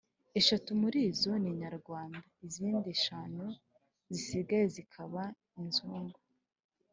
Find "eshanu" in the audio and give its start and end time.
2.97-3.43